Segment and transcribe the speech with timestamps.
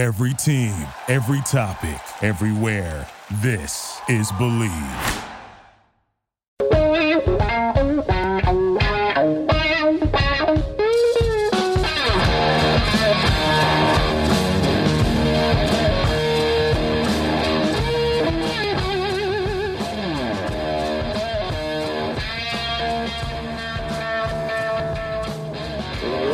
[0.00, 0.72] Every team,
[1.08, 3.06] every topic, everywhere.
[3.42, 4.70] This is Believe.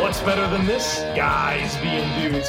[0.00, 1.00] What's better than this?
[1.16, 1.65] Guys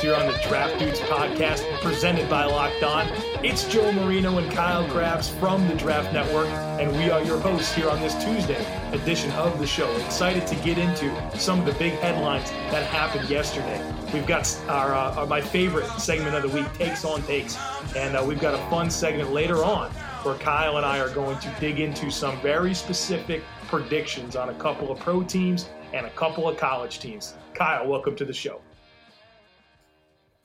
[0.01, 3.07] here on the Draft Dudes podcast presented by Locked On.
[3.43, 6.47] It's Joe Marino and Kyle Crabbs from the Draft Network,
[6.79, 9.89] and we are your hosts here on this Tuesday edition of the show.
[9.97, 13.81] Excited to get into some of the big headlines that happened yesterday.
[14.13, 17.57] We've got our, uh, my favorite segment of the week, Takes on Takes,
[17.95, 19.89] and uh, we've got a fun segment later on
[20.21, 24.53] where Kyle and I are going to dig into some very specific predictions on a
[24.55, 27.33] couple of pro teams and a couple of college teams.
[27.55, 28.61] Kyle, welcome to the show.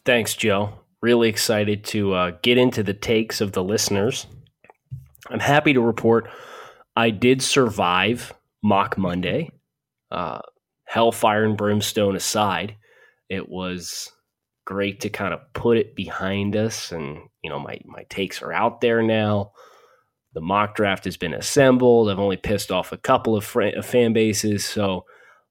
[0.04, 0.80] Thanks, Joe.
[1.00, 4.26] Really excited to uh, get into the takes of the listeners.
[5.30, 6.28] I'm happy to report
[6.96, 9.50] I did survive Mock Monday.
[10.10, 10.40] Uh,
[10.84, 12.76] hellfire and brimstone aside,
[13.30, 14.12] it was
[14.66, 16.92] great to kind of put it behind us.
[16.92, 19.52] And, you know, my, my takes are out there now.
[20.34, 22.10] The mock draft has been assembled.
[22.10, 24.64] I've only pissed off a couple of, fr- of fan bases.
[24.64, 25.04] So,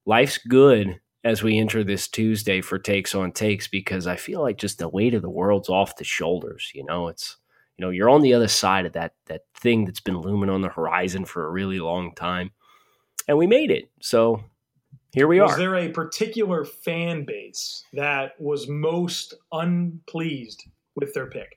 [0.05, 4.57] life's good as we enter this Tuesday for takes on takes because I feel like
[4.57, 6.71] just the weight of the world's off the shoulders.
[6.73, 7.37] You know, it's
[7.77, 10.61] you know you're on the other side of that that thing that's been looming on
[10.61, 12.51] the horizon for a really long time,
[13.27, 13.89] and we made it.
[14.01, 14.43] So
[15.13, 15.53] here we was are.
[15.53, 21.55] Was there a particular fan base that was most unpleased with their pick?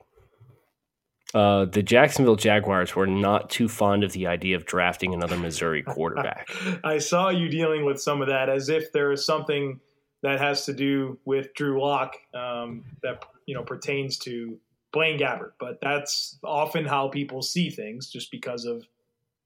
[1.35, 5.83] Uh, the Jacksonville Jaguars were not too fond of the idea of drafting another Missouri
[5.83, 6.47] quarterback.
[6.85, 9.81] I saw you dealing with some of that as if there is something
[10.23, 14.57] that has to do with Drew Lock um, that you know pertains to
[14.93, 18.87] Blaine Gabbert, but that's often how people see things, just because of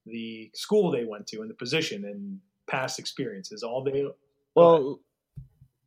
[0.05, 2.39] the school they went to and the position and
[2.69, 3.63] past experiences.
[3.63, 4.05] All they
[4.53, 4.99] well.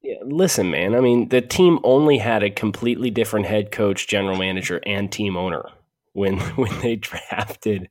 [0.02, 0.96] Yeah, listen, man.
[0.96, 5.36] I mean, the team only had a completely different head coach, general manager, and team
[5.36, 5.66] owner
[6.12, 7.88] when when they drafted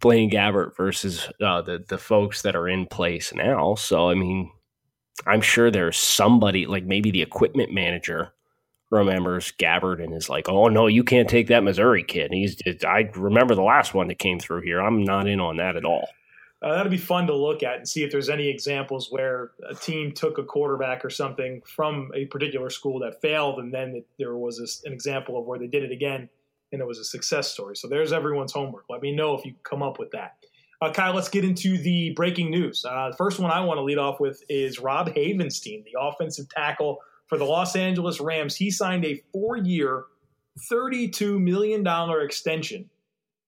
[0.00, 3.74] Blaine Gabbert versus uh, the the folks that are in place now.
[3.74, 4.50] So I mean,
[5.26, 8.32] I'm sure there's somebody like maybe the equipment manager
[8.90, 13.10] remembers Gabbert and is like, "Oh no, you can't take that Missouri kid." He's I
[13.14, 14.80] remember the last one that came through here.
[14.80, 16.08] I'm not in on that at all.
[16.62, 19.74] Uh, that'd be fun to look at and see if there's any examples where a
[19.74, 24.36] team took a quarterback or something from a particular school that failed, and then there
[24.36, 26.28] was this, an example of where they did it again
[26.76, 27.74] and it was a success story.
[27.74, 28.84] So there's everyone's homework.
[28.90, 30.36] Let me know if you come up with that.
[30.82, 32.84] Uh, Kyle, let's get into the breaking news.
[32.84, 36.50] Uh, the first one I want to lead off with is Rob Havenstein, the offensive
[36.50, 36.98] tackle
[37.28, 38.56] for the Los Angeles Rams.
[38.56, 40.04] He signed a four year,
[40.70, 41.82] $32 million
[42.22, 42.90] extension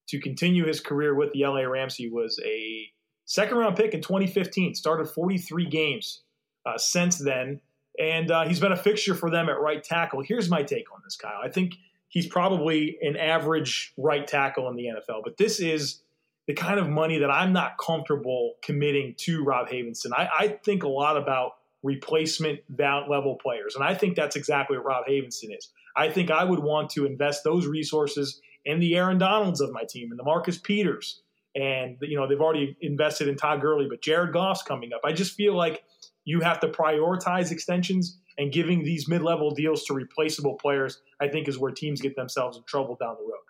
[0.09, 1.95] to continue his career with the LA Rams.
[1.95, 2.91] He was a
[3.27, 6.23] second round pick in 2015, started 43 games
[6.65, 7.61] uh, since then,
[8.01, 10.23] and uh, he's been a fixture for them at right tackle.
[10.23, 11.41] Here's my take on this, Kyle.
[11.45, 11.75] I think
[12.09, 15.23] he's probably an average right tackle in the NFL.
[15.25, 16.01] But this is
[16.47, 20.13] the kind of money that I'm not comfortable committing to Rob Havenstein.
[20.13, 21.53] I, I think a lot about
[21.83, 25.69] replacement level players, and I think that's exactly what Rob Havenstein is.
[25.95, 29.85] I think I would want to invest those resources in the Aaron Donalds of my
[29.89, 31.23] team and the Marcus Peters.
[31.55, 35.01] And, you know, they've already invested in Todd Gurley, but Jared Goff's coming up.
[35.05, 35.83] I just feel like
[36.25, 41.49] you have to prioritize extensions and giving these mid-level deals to replaceable players, I think,
[41.49, 43.43] is where teams get themselves in trouble down the road.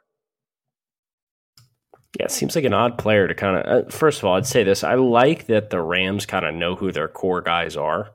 [2.18, 3.86] Yeah, it seems like an odd player to kind of.
[3.86, 6.74] Uh, first of all, I'd say this: I like that the Rams kind of know
[6.74, 8.10] who their core guys are,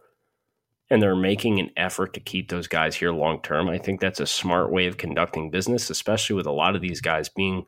[0.90, 3.70] and they're making an effort to keep those guys here long term.
[3.70, 7.02] I think that's a smart way of conducting business, especially with a lot of these
[7.02, 7.66] guys being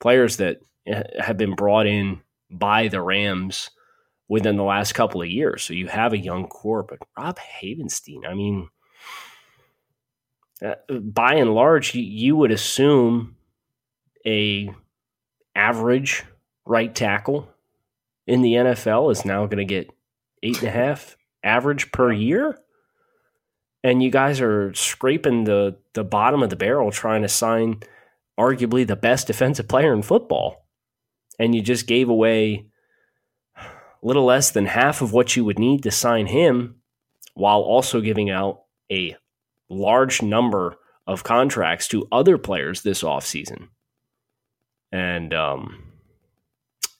[0.00, 2.20] players that eh, have been brought in
[2.50, 3.70] by the Rams
[4.28, 5.62] within the last couple of years.
[5.62, 8.68] So you have a young core, but Rob Havenstein, I mean,
[10.64, 13.36] uh, by and large, you, you would assume
[14.24, 14.72] a
[15.54, 16.24] average
[16.64, 17.48] right tackle
[18.26, 19.90] in the NFL is now going to get
[20.42, 22.58] eight and a half average per year.
[23.84, 27.82] And you guys are scraping the, the bottom of the barrel trying to sign
[28.38, 30.66] arguably the best defensive player in football.
[31.38, 32.66] And you just gave away
[34.02, 36.76] little less than half of what you would need to sign him
[37.34, 39.16] while also giving out a
[39.70, 40.76] large number
[41.06, 43.68] of contracts to other players this offseason.
[44.92, 45.92] And um,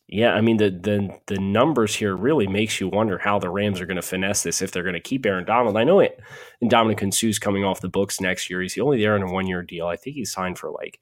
[0.08, 3.80] Yeah, I mean the the the numbers here really makes you wonder how the Rams
[3.80, 5.76] are going to finesse this if they're going to keep Aaron Donald.
[5.76, 6.20] I know it.
[6.60, 8.60] And Ndamukong Suh's coming off the books next year.
[8.60, 9.86] He's only there in a one year deal.
[9.86, 11.00] I think he's signed for like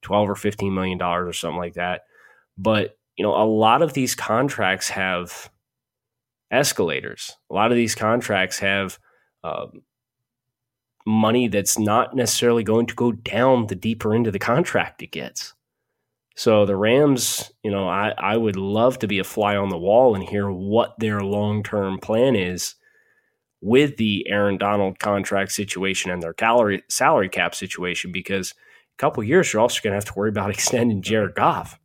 [0.00, 2.02] twelve or fifteen million dollars or something like that.
[2.56, 5.50] But you know, a lot of these contracts have
[6.50, 7.36] escalators.
[7.50, 8.98] A lot of these contracts have
[9.44, 9.82] um,
[11.06, 15.54] money that's not necessarily going to go down the deeper into the contract it gets.
[16.34, 19.78] So the Rams, you know, I, I would love to be a fly on the
[19.78, 22.74] wall and hear what their long term plan is
[23.60, 29.22] with the Aaron Donald contract situation and their salary salary cap situation because a couple
[29.22, 31.78] years you're also going to have to worry about extending Jared Goff.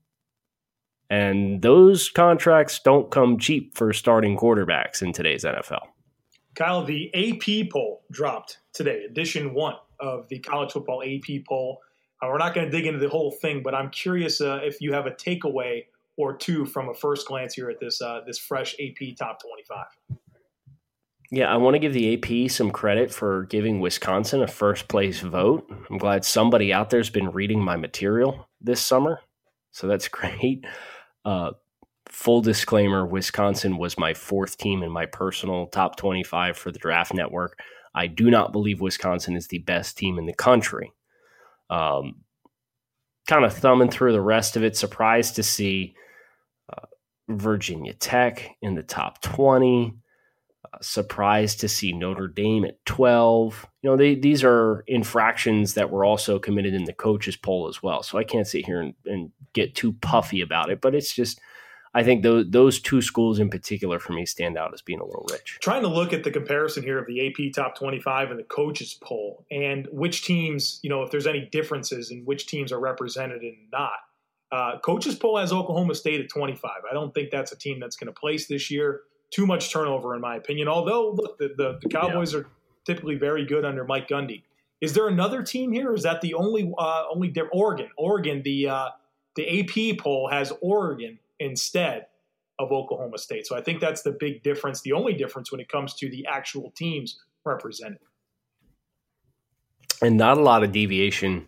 [1.10, 5.88] And those contracts don't come cheap for starting quarterbacks in today's NFL.
[6.56, 11.80] Kyle, the AP poll dropped today, edition one of the college football AP poll.
[12.22, 14.82] Uh, we're not going to dig into the whole thing, but I'm curious uh, if
[14.82, 15.84] you have a takeaway
[16.18, 19.86] or two from a first glance here at this uh, this fresh AP top 25.
[21.30, 25.20] Yeah, I want to give the AP some credit for giving Wisconsin a first place
[25.20, 25.70] vote.
[25.90, 29.20] I'm glad somebody out there's been reading my material this summer,
[29.72, 30.66] so that's great.
[31.28, 31.52] Uh,
[32.08, 37.14] full disclaimer Wisconsin was my fourth team in my personal top 25 for the Draft
[37.14, 37.60] Network.
[37.94, 40.94] I do not believe Wisconsin is the best team in the country.
[41.70, 42.22] Um,
[43.28, 45.96] kind of thumbing through the rest of it, surprised to see
[46.72, 46.86] uh,
[47.28, 49.96] Virginia Tech in the top 20.
[50.82, 53.68] Surprised to see Notre Dame at 12.
[53.82, 57.82] You know, they, these are infractions that were also committed in the coaches poll as
[57.82, 58.04] well.
[58.04, 61.40] So I can't sit here and, and get too puffy about it, but it's just–
[61.98, 65.04] I think those those two schools in particular for me stand out as being a
[65.04, 65.58] little rich.
[65.64, 68.96] Trying to look at the comparison here of the AP top 25 and the coaches
[69.02, 73.42] poll and which teams, you know, if there's any differences in which teams are represented
[73.42, 73.94] and not.
[74.52, 76.72] Uh, coaches poll has Oklahoma State at 25.
[76.90, 79.02] I don't think that's a team that's going to place this year.
[79.30, 80.68] Too much turnover, in my opinion.
[80.68, 82.40] Although, look, the, the, the Cowboys yeah.
[82.40, 82.46] are
[82.86, 84.44] typically very good under Mike Gundy.
[84.80, 85.94] Is there another team here?
[85.94, 87.90] Is that the only uh, only Oregon?
[87.98, 88.90] Oregon, the uh,
[89.36, 92.08] the AP poll has Oregon instead
[92.60, 93.46] of Oklahoma State.
[93.48, 96.26] So I think that's the big difference, the only difference when it comes to the
[96.28, 98.00] actual teams represented.
[100.02, 101.48] And not a lot of deviation.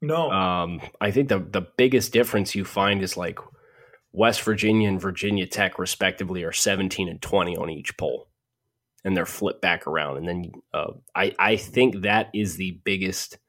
[0.00, 0.30] No.
[0.30, 3.38] Um, I think the the biggest difference you find is like
[4.12, 8.28] West Virginia and Virginia Tech, respectively, are 17 and 20 on each poll.
[9.04, 10.18] And they're flipped back around.
[10.18, 13.38] And then uh, I, I think that is the biggest–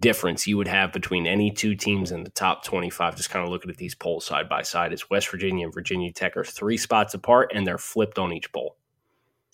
[0.00, 3.50] difference you would have between any two teams in the top 25 just kind of
[3.50, 6.76] looking at these polls side by side is west virginia and virginia tech are three
[6.76, 8.76] spots apart and they're flipped on each poll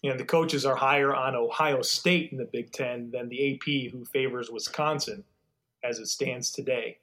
[0.02, 3.92] and the coaches are higher on ohio state in the big ten than the ap
[3.92, 5.22] who favors wisconsin
[5.84, 6.98] as it stands today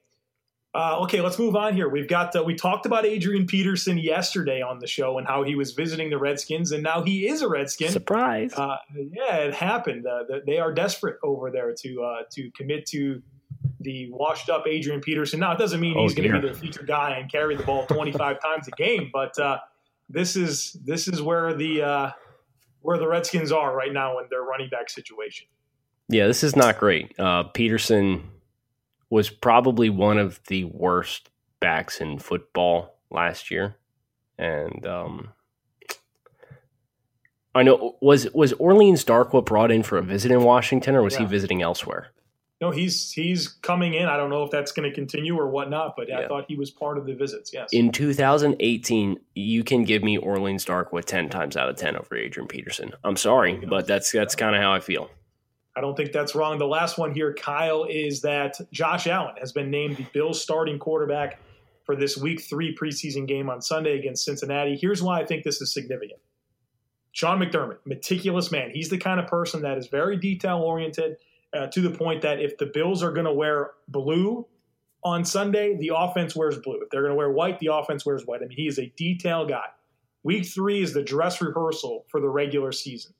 [0.76, 1.90] uh, okay, let's move on here.
[1.90, 5.56] We've got uh, we talked about Adrian Peterson yesterday on the show and how he
[5.56, 7.92] was visiting the Redskins, and now he is a Redskin.
[7.92, 8.54] Surprise!
[8.54, 10.06] Uh, yeah, it happened.
[10.06, 13.20] Uh, they are desperate over there to uh, to commit to
[13.80, 15.40] the washed up Adrian Peterson.
[15.40, 17.64] Now, it doesn't mean oh, he's going to be their feature guy and carry the
[17.64, 19.58] ball 25 times a game, but uh,
[20.08, 22.14] this is this is where the
[22.82, 25.48] where the Redskins are right now in their running back situation.
[26.10, 27.16] Yeah, this is not great.
[27.54, 28.24] Peterson
[29.10, 31.30] was probably one of the worst
[31.60, 33.76] backs in football last year,
[34.38, 35.30] and um,
[37.56, 41.16] I know was was Orleans Darkwa brought in for a visit in Washington, or was
[41.16, 41.22] yeah.
[41.22, 42.12] he visiting elsewhere?
[42.62, 44.08] No, he's he's coming in.
[44.08, 46.20] I don't know if that's going to continue or whatnot, but yeah.
[46.20, 47.54] I thought he was part of the visits.
[47.54, 47.70] Yes.
[47.72, 52.48] In 2018, you can give me Orleans Darkwa ten times out of ten over Adrian
[52.48, 52.92] Peterson.
[53.04, 55.10] I'm sorry, but that's that's kind of how I feel.
[55.80, 56.58] I don't think that's wrong.
[56.58, 60.78] The last one here, Kyle, is that Josh Allen has been named the Bills starting
[60.78, 61.40] quarterback
[61.86, 64.76] for this week three preseason game on Sunday against Cincinnati.
[64.76, 66.20] Here's why I think this is significant.
[67.14, 68.72] Sean McDermott, meticulous man.
[68.74, 71.16] He's the kind of person that is very detail oriented
[71.54, 74.46] uh, to the point that if the Bills are going to wear blue
[75.06, 76.82] on Sunday, the offense wears blue.
[76.82, 78.42] If they're going to wear white, the offense wears white.
[78.42, 79.68] I mean, he is a detail guy.
[80.24, 83.14] Week three is the dress rehearsal for the regular season.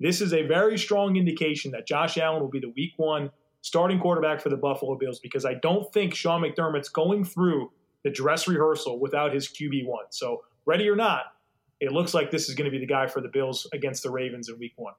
[0.00, 3.30] This is a very strong indication that Josh Allen will be the week one
[3.62, 7.70] starting quarterback for the Buffalo Bills because I don't think Sean McDermott's going through
[8.02, 10.06] the dress rehearsal without his QB1.
[10.10, 11.24] So, ready or not,
[11.80, 14.10] it looks like this is going to be the guy for the Bills against the
[14.10, 14.94] Ravens in week one.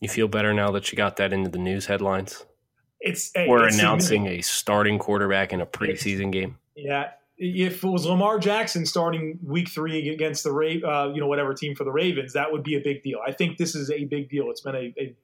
[0.00, 2.44] You feel better now that you got that into the news headlines?
[3.00, 6.58] It's We're it's announcing a starting quarterback in a preseason game.
[6.76, 11.54] Yeah, if it was Lamar Jackson starting Week Three against the uh, you know whatever
[11.54, 13.18] team for the Ravens, that would be a big deal.
[13.26, 14.50] I think this is a big deal.
[14.50, 15.16] It's been a a,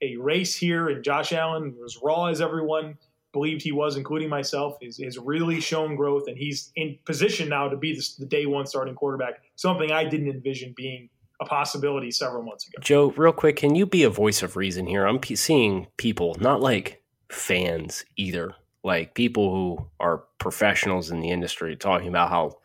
[0.00, 2.98] a race here, and Josh Allen was raw as everyone
[3.32, 7.68] believed he was, including myself, is, is really shown growth, and he's in position now
[7.68, 9.42] to be the, the day one starting quarterback.
[9.56, 11.08] Something I didn't envision being
[11.40, 12.78] a possibility several months ago.
[12.80, 15.06] Joe, real quick, can you be a voice of reason here?
[15.06, 18.54] I'm p- seeing people, not like fans either,
[18.84, 22.58] like people who are professionals in the industry, talking about how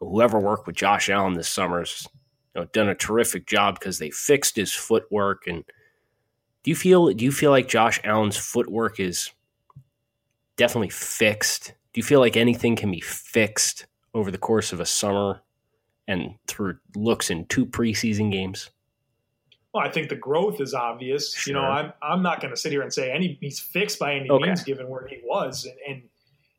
[0.00, 2.06] whoever worked with Josh Allen this summer's
[2.54, 5.46] you know, done a terrific job because they fixed his footwork.
[5.46, 5.64] And
[6.62, 9.30] do you feel do you feel like Josh Allen's footwork is
[10.56, 11.74] definitely fixed?
[11.92, 15.42] Do you feel like anything can be fixed over the course of a summer
[16.08, 18.70] and through looks in two preseason games?
[19.76, 21.34] Well, I think the growth is obvious.
[21.34, 21.54] Sure.
[21.54, 24.14] You know, I'm I'm not going to sit here and say any he's fixed by
[24.14, 24.46] any Okay.
[24.46, 26.02] means, given where he was, and, and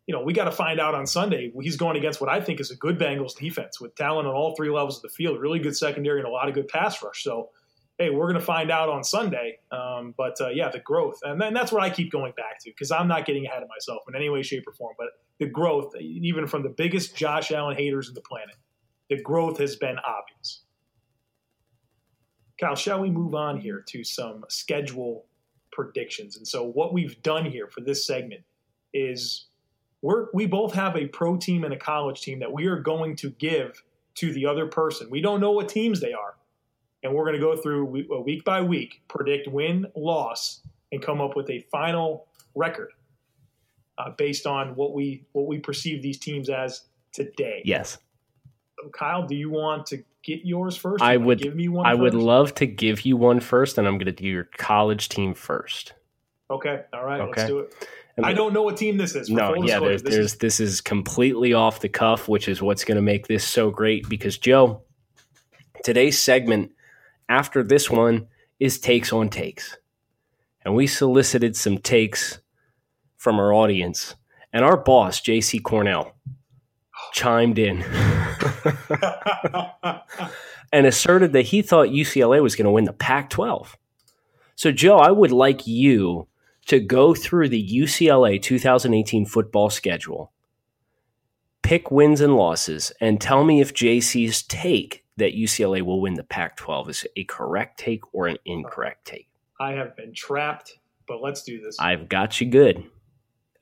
[0.05, 1.51] you know we got to find out on Sunday.
[1.59, 4.55] He's going against what I think is a good Bengals defense with talent on all
[4.55, 7.23] three levels of the field, really good secondary and a lot of good pass rush.
[7.23, 7.49] So,
[7.97, 9.57] hey, we're going to find out on Sunday.
[9.71, 12.69] Um, but uh, yeah, the growth, and then that's what I keep going back to
[12.69, 14.93] because I'm not getting ahead of myself in any way, shape, or form.
[14.95, 15.07] But
[15.39, 18.55] the growth, even from the biggest Josh Allen haters in the planet,
[19.09, 20.61] the growth has been obvious.
[22.59, 25.25] Kyle, shall we move on here to some schedule
[25.71, 26.37] predictions?
[26.37, 28.41] And so, what we've done here for this segment
[28.93, 29.45] is
[30.01, 33.15] we're we both have a pro team and a college team that we are going
[33.17, 33.83] to give
[34.15, 35.09] to the other person.
[35.09, 36.35] We don't know what teams they are,
[37.03, 40.61] and we're going to go through uh, week by week, predict win, loss,
[40.91, 42.89] and come up with a final record
[43.97, 47.61] uh, based on what we what we perceive these teams as today.
[47.65, 47.99] Yes.
[48.79, 51.03] So, Kyle, do you want to get yours first?
[51.03, 51.85] I would- give me one.
[51.87, 55.09] I would love to give you one first, and I'm going to do your college
[55.09, 55.93] team first.
[56.51, 57.41] Okay, all right, Okay.
[57.41, 57.73] let's do it.
[58.17, 59.29] And I don't know what team this is.
[59.29, 62.83] No, yeah, there's, this there's is this is completely off the cuff, which is what's
[62.83, 64.09] going to make this so great.
[64.09, 64.81] Because Joe,
[65.83, 66.71] today's segment
[67.29, 68.27] after this one
[68.59, 69.77] is takes on takes,
[70.65, 72.39] and we solicited some takes
[73.17, 74.15] from our audience,
[74.51, 75.59] and our boss J.C.
[75.59, 76.15] Cornell
[77.13, 77.83] chimed in
[80.71, 83.75] and asserted that he thought UCLA was going to win the Pac-12.
[84.55, 86.27] So, Joe, I would like you
[86.67, 90.31] to go through the UCLA 2018 football schedule,
[91.61, 96.23] pick wins and losses, and tell me if JC's take that UCLA will win the
[96.23, 99.27] Pac 12 is a correct take or an incorrect take.
[99.59, 101.77] I have been trapped, but let's do this.
[101.79, 102.83] I've got you good.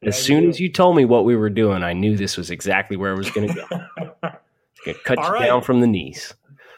[0.06, 2.98] As soon as you told me what we were doing, I knew this was exactly
[2.98, 4.12] where I was going to go.
[4.86, 5.46] Gonna cut All you right.
[5.48, 6.34] down from the knees.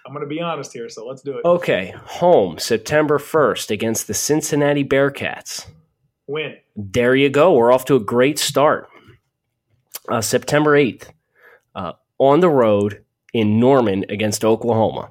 [0.05, 1.43] I'm going to be honest here, so let's do it.
[1.43, 5.67] Okay, home September 1st against the Cincinnati Bearcats.
[6.27, 6.55] Win.
[6.77, 7.53] There you go.
[7.53, 8.87] We're off to a great start.
[10.07, 11.09] Uh, September 8th,
[11.75, 13.03] uh, on the road
[13.33, 15.09] in Norman against Oklahoma.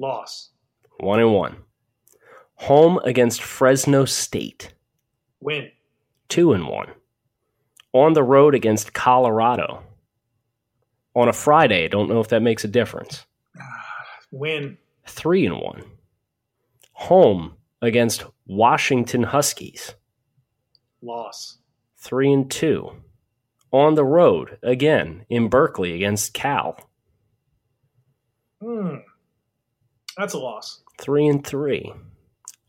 [0.00, 0.50] Loss.
[0.98, 1.56] One and one.
[2.56, 4.74] Home against Fresno State.
[5.40, 5.70] Win.
[6.28, 6.88] Two and one.
[7.92, 9.82] On the road against Colorado.
[11.14, 11.88] On a Friday.
[11.88, 13.24] Don't know if that makes a difference.
[14.30, 14.78] Win.
[15.06, 15.84] Three and one.
[16.92, 19.94] Home against Washington Huskies.
[21.02, 21.58] Loss.
[21.98, 22.90] three and two.
[23.72, 26.78] On the road again in Berkeley against Cal,
[28.62, 28.96] Hmm.
[30.16, 30.82] That's a loss.
[30.98, 31.92] three and three.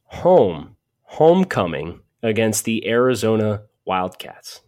[0.05, 4.62] Home, homecoming against the Arizona Wildcats,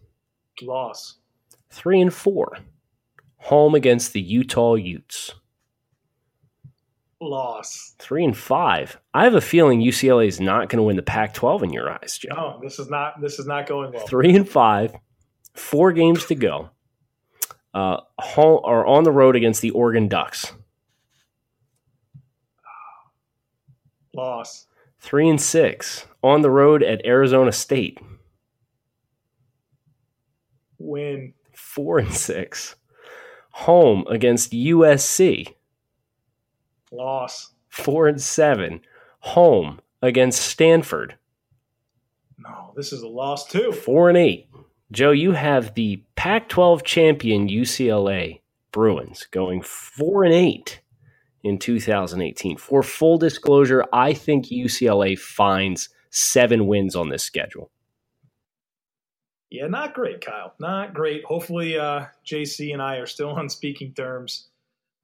[0.62, 1.16] Loss.
[1.70, 2.58] three and four.
[3.42, 5.32] Home against the Utah Utes,
[7.20, 7.94] Loss.
[7.98, 8.98] three and five.
[9.14, 12.18] I have a feeling UCLA is not going to win the Pac-12 in your eyes,
[12.18, 12.34] Joe.
[12.34, 13.20] No, this is not.
[13.20, 14.06] This is not going well.
[14.06, 14.94] Three and five,
[15.54, 16.70] four games to go.
[17.74, 20.52] Uh, home or on the road against the Oregon Ducks.
[24.14, 24.66] Loss.
[25.00, 27.98] Three and six on the road at Arizona State.
[30.78, 31.34] Win.
[31.54, 32.76] Four and six
[33.58, 35.54] home against USC.
[36.92, 37.54] Loss.
[37.68, 38.80] Four and seven
[39.20, 41.16] home against Stanford.
[42.38, 43.72] No, this is a loss too.
[43.72, 44.48] Four and eight.
[44.92, 48.40] Joe, you have the Pac-12 champion UCLA
[48.72, 50.80] Bruins going four and eight
[51.42, 52.56] in 2018.
[52.56, 57.70] For full disclosure, I think UCLA finds seven wins on this schedule.
[59.50, 60.54] Yeah, not great, Kyle.
[60.60, 61.24] Not great.
[61.24, 64.48] Hopefully, uh, JC and I are still on speaking terms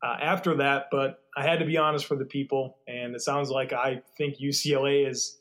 [0.03, 0.89] uh, after that.
[0.91, 4.39] But I had to be honest for the people, and it sounds like I think
[4.39, 5.39] UCLA is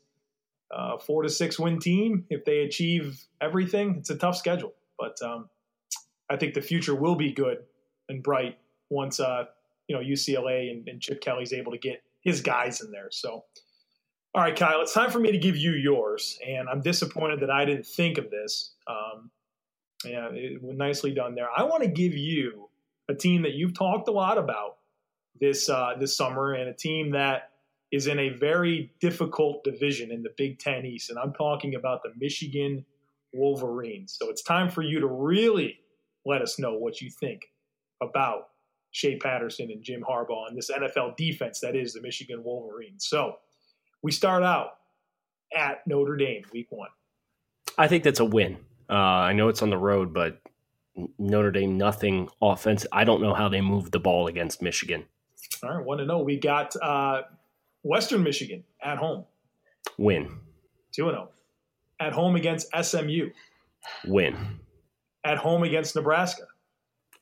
[0.72, 3.96] a four to six win team if they achieve everything.
[3.98, 5.50] It's a tough schedule, but um,
[6.30, 7.58] I think the future will be good
[8.10, 8.58] and bright
[8.90, 9.46] once uh,
[9.88, 13.10] you know UCLA and, and Chip Kelly's able to get his guys in there.
[13.12, 13.44] So
[14.36, 16.40] All right, Kyle, it's time for me to give you yours.
[16.46, 18.74] And I'm disappointed that I didn't think of this.
[18.88, 19.30] Um,
[20.04, 21.48] yeah, it nicely done there.
[21.56, 22.68] I want to give you
[23.08, 24.78] a team that you've talked a lot about
[25.40, 27.52] this uh, this summer, and a team that
[27.92, 31.12] is in a very difficult division in the Big Ten East.
[31.12, 32.84] And I'm talking about the Michigan
[33.34, 34.18] Wolverines.
[34.20, 35.78] So it's time for you to really
[36.26, 37.42] let us know what you think
[38.02, 38.48] about
[38.90, 43.06] Shea Patterson and Jim Harbaugh and this NFL defense that is the Michigan Wolverines.
[43.08, 43.36] So
[44.04, 44.74] we start out
[45.56, 46.90] at Notre Dame week one.
[47.78, 48.58] I think that's a win.
[48.90, 50.40] Uh, I know it's on the road, but
[51.18, 52.86] Notre Dame nothing offense.
[52.92, 55.06] I don't know how they moved the ball against Michigan.
[55.64, 56.20] All right, one to know.
[56.20, 57.24] We got uh,
[57.82, 59.26] Western Michigan at home.
[59.98, 60.40] Win.
[60.92, 61.30] Two and zero.
[62.00, 63.30] At home against SMU.
[64.06, 64.60] Win.
[65.24, 66.44] At home against Nebraska.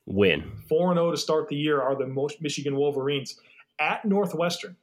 [0.06, 0.50] Win.
[0.68, 3.38] Four and zero to start the year are the most Michigan Wolverines
[3.78, 4.76] at Northwestern.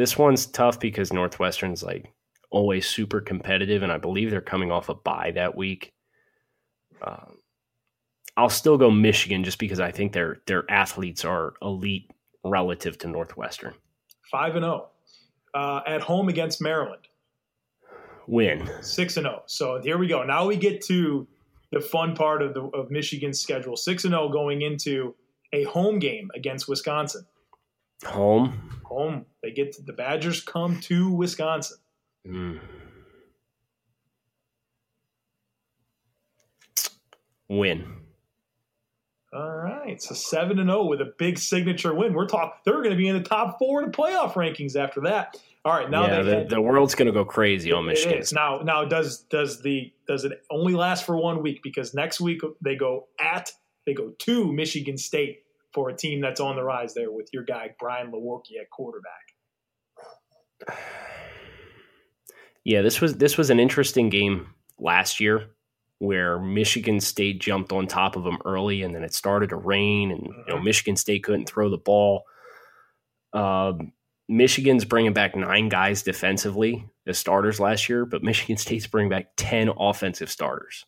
[0.00, 2.10] This one's tough because Northwestern's like
[2.50, 5.92] always super competitive, and I believe they're coming off a bye that week.
[7.02, 7.36] Um,
[8.34, 12.10] I'll still go Michigan just because I think their their athletes are elite
[12.42, 13.74] relative to Northwestern.
[14.30, 14.88] Five and zero
[15.52, 17.06] uh, at home against Maryland.
[18.26, 19.42] Win six and zero.
[19.44, 20.22] So here we go.
[20.22, 21.28] Now we get to
[21.72, 23.76] the fun part of the of Michigan's schedule.
[23.76, 25.14] Six and zero going into
[25.52, 27.26] a home game against Wisconsin.
[28.06, 28.79] Home.
[28.90, 29.24] Home.
[29.42, 31.78] They get to, the Badgers come to Wisconsin.
[32.26, 32.60] Mm.
[37.48, 37.96] Win.
[39.32, 42.14] All right, so seven and zero oh with a big signature win.
[42.14, 45.02] We're talking; they're going to be in the top four in the playoff rankings after
[45.02, 45.40] that.
[45.64, 48.24] All right, now yeah, the, the, world's going to go crazy on Michigan.
[48.32, 51.62] Now, now does does the does it only last for one week?
[51.62, 53.52] Because next week they go at
[53.86, 57.44] they go to Michigan State for a team that's on the rise there with your
[57.44, 59.30] guy Brian Lewerke at quarterback.
[62.64, 65.46] Yeah, this was this was an interesting game last year
[65.98, 70.10] where Michigan State jumped on top of them early, and then it started to rain,
[70.10, 70.64] and you know mm-hmm.
[70.64, 72.24] Michigan State couldn't throw the ball.
[73.32, 73.74] Uh,
[74.28, 79.28] Michigan's bringing back nine guys defensively as starters last year, but Michigan State's bringing back
[79.36, 80.84] ten offensive starters.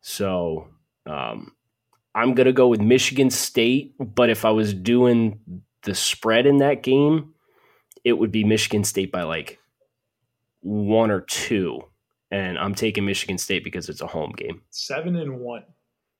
[0.00, 0.68] So
[1.06, 1.52] um,
[2.14, 5.40] I'm going to go with Michigan State, but if I was doing
[5.82, 7.34] the spread in that game,
[8.04, 9.58] it would be Michigan State by like
[10.60, 11.80] one or two.
[12.30, 14.62] And I'm taking Michigan State because it's a home game.
[14.70, 15.64] Seven and one.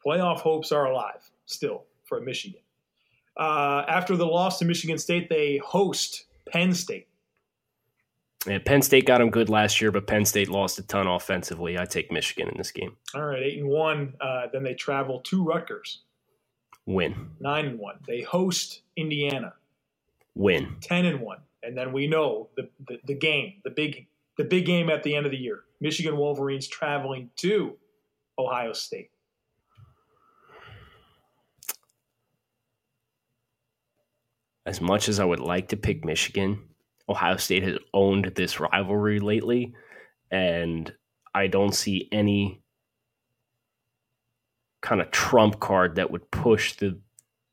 [0.04, 2.60] Playoff hopes are alive still for Michigan.
[3.36, 7.08] Uh, after the loss to Michigan State, they host Penn State.
[8.46, 11.78] Yeah, Penn State got them good last year, but Penn State lost a ton offensively.
[11.78, 12.96] I take Michigan in this game.
[13.14, 14.14] All right, eight and one.
[14.20, 16.02] Uh, then they travel to Rutgers.
[16.86, 17.30] Win.
[17.40, 17.96] Nine and one.
[18.06, 19.54] They host Indiana.
[20.34, 20.76] Win.
[20.80, 21.38] Ten and one.
[21.62, 25.14] And then we know the, the, the game, the big the big game at the
[25.14, 25.60] end of the year.
[25.80, 27.76] Michigan Wolverines traveling to
[28.38, 29.10] Ohio State.
[34.66, 36.60] As much as I would like to pick Michigan,
[37.08, 39.74] Ohio State has owned this rivalry lately,
[40.30, 40.92] and
[41.34, 42.62] I don't see any
[44.80, 47.00] kind of trump card that would push the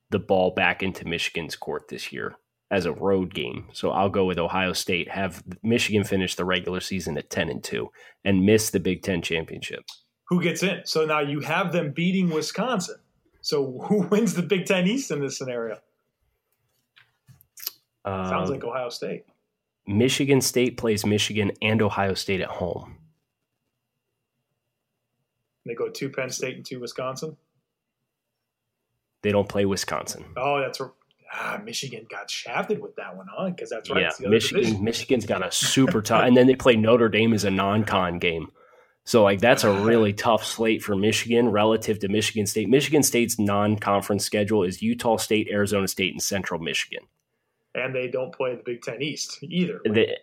[0.10, 2.36] the ball back into Michigan's court this year
[2.70, 3.70] as a road game.
[3.72, 5.10] So I'll go with Ohio State.
[5.10, 7.90] Have Michigan finish the regular season at ten and two
[8.24, 9.84] and miss the Big Ten championship.
[10.28, 10.82] Who gets in?
[10.86, 12.98] So now you have them beating Wisconsin.
[13.42, 15.78] So who wins the Big Ten East in this scenario?
[18.06, 19.26] Sounds um, like Ohio State.
[19.91, 22.97] Michigan State plays Michigan and Ohio State at home.
[25.65, 27.38] They go to Penn State and to Wisconsin.
[29.21, 30.25] They don't play Wisconsin.
[30.36, 30.82] Oh, that's
[31.34, 33.51] ah, Michigan got shafted with that one, huh?
[33.51, 34.12] Because that's right.
[34.19, 34.84] Yeah, Michigan.
[34.84, 38.51] Michigan's got a super tough, and then they play Notre Dame as a non-con game.
[39.04, 42.69] So like that's a really tough slate for Michigan relative to Michigan State.
[42.69, 47.04] Michigan State's non-conference schedule is Utah State, Arizona State, and Central Michigan
[47.76, 49.80] and they don't play the Big Ten East either.
[49.90, 50.16] They,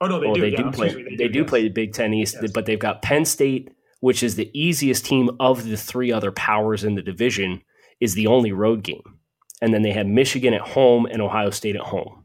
[0.00, 0.40] oh no, they well, do.
[0.40, 0.94] They yeah, do play.
[0.94, 1.48] Me, they, they do, do yes.
[1.48, 2.52] play the Big Ten East, yes.
[2.52, 6.84] but they've got Penn State, which is the easiest team of the three other powers
[6.84, 7.62] in the division,
[8.00, 9.18] is the only road game,
[9.60, 12.24] and then they have Michigan at home and Ohio State at home.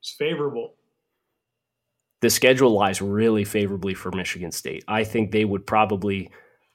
[0.00, 0.74] It's favorable.
[2.20, 4.84] The schedule lies really favorably for Michigan State.
[4.88, 6.30] I think they would probably.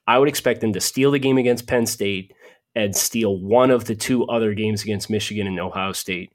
[0.06, 2.34] I would expect them to steal the game against Penn State
[2.76, 6.34] and steal one of the two other games against Michigan and Ohio State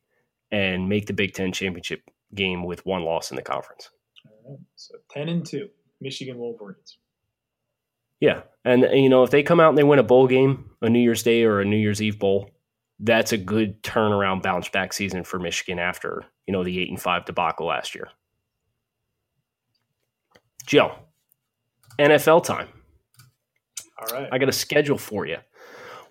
[0.51, 2.03] and make the Big Ten championship
[2.35, 3.91] game with one loss in the conference.
[4.77, 5.69] So ten and two,
[6.01, 6.99] Michigan Wolverines.
[8.21, 10.89] Yeah, and you know if they come out and they win a bowl game, a
[10.89, 12.51] New Year's Day or a New Year's Eve bowl,
[13.01, 17.01] that's a good turnaround bounce back season for Michigan after, you know, the 8 and
[17.01, 18.09] 5 debacle last year.
[20.67, 20.95] Joe,
[21.99, 22.69] NFL time.
[23.99, 24.29] All right.
[24.33, 25.39] I got a schedule for you.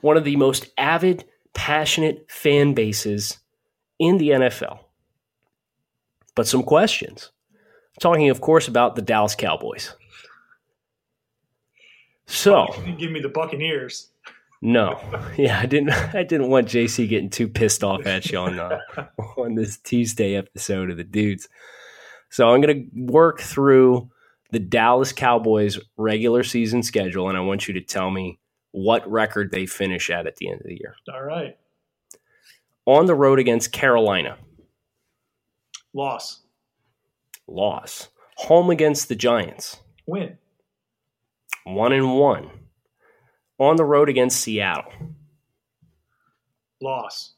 [0.01, 3.37] One of the most avid, passionate fan bases
[3.99, 4.79] in the NFL.
[6.35, 7.31] But some questions.
[7.99, 9.95] Talking, of course, about the Dallas Cowboys.
[12.27, 14.09] So, you didn't give me the Buccaneers.
[14.61, 14.99] No,
[15.37, 15.91] yeah, I didn't.
[15.91, 18.79] I didn't want JC getting too pissed off at you on uh,
[19.37, 21.47] on this Tuesday episode of the Dudes.
[22.29, 24.09] So I'm going to work through
[24.51, 28.39] the Dallas Cowboys regular season schedule, and I want you to tell me
[28.71, 30.95] what record they finish at at the end of the year.
[31.13, 31.57] All right.
[32.87, 34.37] On the road against Carolina,
[35.93, 36.41] Loss.
[37.47, 38.07] loss.
[38.37, 40.37] Home against the Giants, Win.
[41.65, 42.49] one and one.
[43.59, 44.91] On the road against Seattle,
[46.81, 47.33] Loss.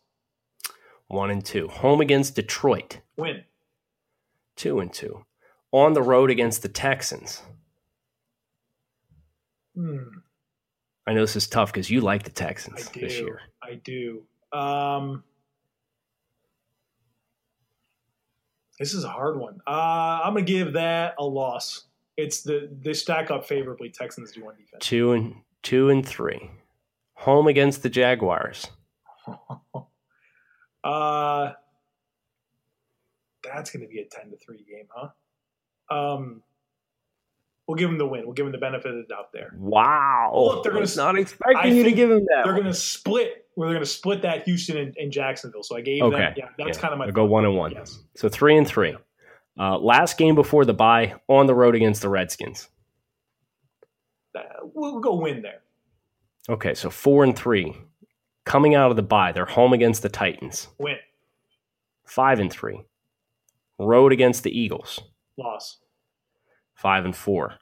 [1.07, 1.67] one and two.
[1.67, 3.43] Home against Detroit, Win.
[4.55, 5.25] two and two.
[5.71, 7.41] On the road against the Texans.
[9.75, 9.97] Hmm.
[11.07, 13.39] I know this is tough because you like the Texans this year.
[13.63, 14.23] I do.
[14.51, 15.23] Um,
[18.79, 19.59] this is a hard one.
[19.67, 21.85] Uh, I'm gonna give that a loss.
[22.17, 23.89] It's the they stack up favorably.
[23.89, 24.85] Texans do on defense.
[24.85, 26.49] Two and two and three.
[27.15, 28.67] Home against the Jaguars.
[30.83, 31.51] uh,
[33.43, 35.09] that's gonna be a ten to three game, huh?
[35.91, 36.41] Um,
[37.69, 38.23] we'll give them the win.
[38.25, 39.53] We'll give them the benefit of the doubt there.
[39.55, 40.31] Wow.
[40.35, 42.41] Look, they're was s- not expecting I you to give him that.
[42.43, 43.45] They're gonna split.
[43.55, 45.61] We're gonna split that Houston and, and Jacksonville.
[45.61, 46.17] So I gave Okay.
[46.17, 46.37] that.
[46.37, 46.81] Yeah, that's Yeah.
[46.81, 47.11] kind of my.
[47.11, 47.71] Go one and one.
[47.71, 47.99] Yes.
[48.15, 48.95] So three and three.
[49.59, 52.69] Uh, last game before the bye on the road against the Redskins.
[54.35, 55.59] Uh, we'll, we'll go win there.
[56.49, 57.75] Okay, so four and three.
[58.45, 60.69] Coming out of the bye, they're home against the Titans.
[60.79, 60.95] Win.
[62.05, 62.81] Five and three.
[63.77, 64.99] Road against the Eagles.
[65.37, 65.77] Loss.
[66.79, 67.55] Five and four.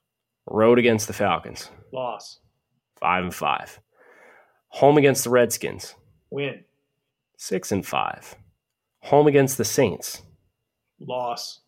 [0.45, 1.71] Road against the Falcons.
[1.91, 2.39] Loss.
[2.99, 3.79] Five and five.
[4.67, 5.95] Home against the Redskins.
[6.29, 6.63] Win.
[7.35, 8.35] Six and five.
[8.99, 10.21] Home against the Saints.
[10.99, 11.61] Loss.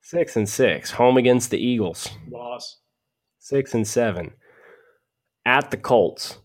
[0.00, 0.92] Six and six.
[0.92, 2.08] Home against the Eagles.
[2.30, 2.78] Loss.
[3.40, 4.32] Six and seven.
[5.44, 6.38] At the Colts.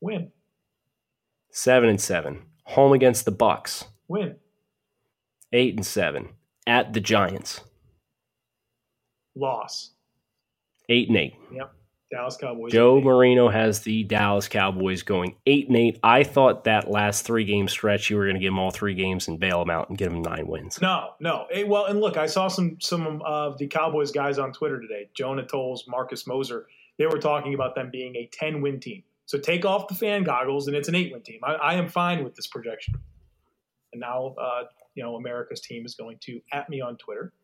[0.00, 0.32] Win.
[1.50, 2.46] Seven and seven.
[2.64, 3.84] Home against the Bucs.
[4.08, 4.36] Win.
[5.52, 6.30] Eight and seven.
[6.66, 7.60] At the Giants.
[9.38, 9.90] Loss.
[10.88, 11.34] Eight and eight.
[11.52, 11.72] Yep.
[12.10, 12.72] Dallas Cowboys.
[12.72, 15.98] Joe Marino has the Dallas Cowboys going eight and eight.
[16.02, 18.94] I thought that last three game stretch you were going to give them all three
[18.94, 20.80] games and bail them out and give them nine wins.
[20.80, 21.46] No, no.
[21.52, 25.10] Eh, well, and look, I saw some some of the Cowboys guys on Twitter today.
[25.14, 26.66] Jonah Tolles, Marcus Mosher.
[26.98, 29.02] They were talking about them being a ten win team.
[29.26, 31.40] So take off the fan goggles, and it's an eight win team.
[31.44, 32.94] I, I am fine with this projection.
[33.92, 37.34] And now, uh, you know, America's team is going to at me on Twitter,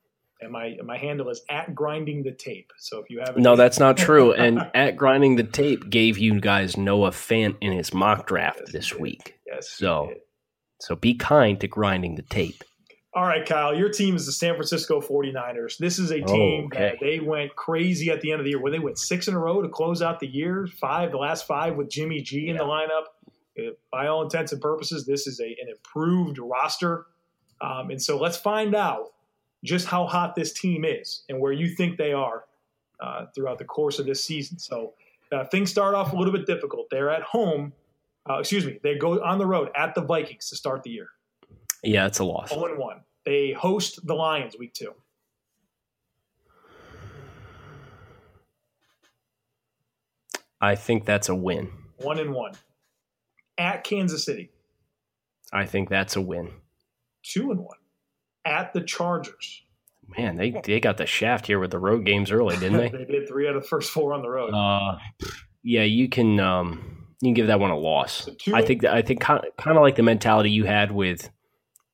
[0.45, 2.73] and my my handle is at grinding the tape.
[2.79, 4.33] So if you have No, that's not true.
[4.33, 8.73] And at grinding the tape gave you guys Noah Fant in his mock draft Yes,
[8.73, 9.35] this week.
[9.47, 10.13] yes, So-
[10.81, 12.63] So be kind to grinding the tape.
[13.17, 15.79] All right, Kyle, your team is the San Francisco 49ers.
[15.79, 16.79] This is a team Okay.
[16.81, 19.35] that they went crazy at the end of the year where they went six in
[19.35, 22.57] a row to close out the year, five, the last five with Jimmy G in
[22.57, 23.05] the lineup.
[23.93, 27.07] By all intents and purposes, this is a, an improved roster.
[27.61, 29.13] Um, and so let's find out
[29.65, 32.45] just how hot this team is and where you think they are
[33.01, 34.59] uh, throughout the course of this season.
[34.59, 34.93] So
[35.33, 36.87] uh, things start off a little bit difficult.
[36.91, 37.73] They're at home.
[38.29, 38.79] Uh, excuse me.
[38.83, 41.09] They go on the road at the Vikings to start the year.
[41.83, 42.51] Yeah, it's a loss.
[42.51, 43.01] 0 and 1.
[43.25, 44.93] They host the Lions week two.
[50.61, 51.71] I think that's a win.
[51.99, 52.53] 1 and 1.
[53.59, 54.51] At Kansas City,
[55.53, 56.51] I think that's a win.
[57.23, 57.77] 2 and 1.
[58.45, 59.63] At the Chargers.
[60.19, 62.89] Man, they, they got the shaft here with the road games early, didn't they?
[62.99, 64.51] they did three out of the first four on the road.
[64.51, 64.99] Uh,
[65.63, 68.29] yeah, you can um, you can give that one a loss.
[68.53, 71.31] I think that I think kind of like the mentality you had with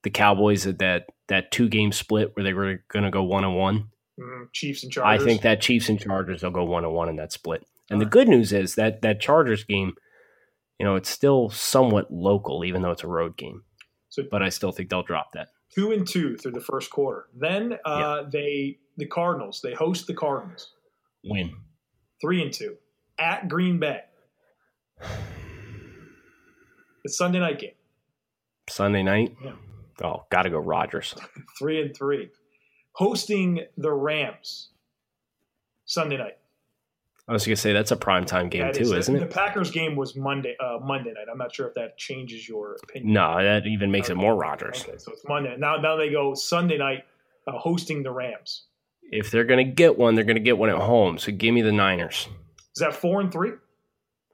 [0.03, 3.45] the Cowboys at that that two game split where they were going to go one
[3.45, 3.91] and one.
[4.19, 4.47] Mhm.
[4.53, 5.23] Chiefs and Chargers.
[5.23, 7.65] I think that Chiefs and Chargers will go one and one in that split.
[7.91, 9.95] And the good news is that that Chargers game,
[10.79, 13.63] you know, it's still somewhat local, even though it's a road game.
[14.09, 15.49] So- but I still think they'll drop that.
[15.75, 17.27] Two and two through the first quarter.
[17.35, 19.61] Then uh, they the Cardinals.
[19.63, 20.73] They host the Cardinals.
[21.25, 21.53] Win.
[22.21, 22.77] Three and two.
[23.19, 24.01] At Green Bay.
[27.05, 27.71] It's Sunday night game.
[28.69, 29.35] Sunday night.
[29.43, 29.53] Yeah.
[30.03, 31.15] Oh, got to go Rodgers.
[31.59, 32.31] Three and three.
[32.93, 34.71] Hosting the Rams.
[35.85, 36.39] Sunday night.
[37.31, 39.23] I was going to say that's a prime time game That too, is- isn't the,
[39.23, 39.29] it?
[39.29, 41.27] The Packers game was Monday uh, Monday night.
[41.31, 43.13] I'm not sure if that changes your opinion.
[43.13, 44.85] No, that even makes it more Rodgers.
[44.87, 45.55] Okay, so it's Monday.
[45.57, 47.05] Now now they go Sunday night
[47.47, 48.65] uh, hosting the Rams.
[49.13, 51.19] If they're going to get one, they're going to get one at home.
[51.19, 52.27] So give me the Niners.
[52.75, 53.53] Is that four and three?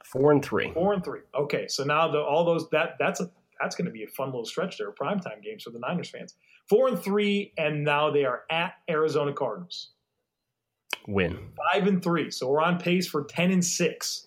[0.02, 0.72] Four and three.
[0.72, 1.20] Four and three.
[1.34, 3.30] Okay, so now the all those that that's a
[3.60, 4.90] that's going to be a fun little stretch there.
[4.90, 6.34] Primetime games for the Niners fans.
[6.66, 9.90] Four and three, and now they are at Arizona Cardinals.
[11.06, 11.38] Win.
[11.72, 14.26] Five and three, so we're on pace for ten and six.